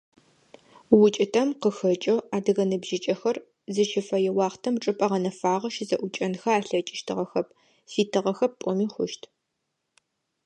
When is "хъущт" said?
8.93-9.21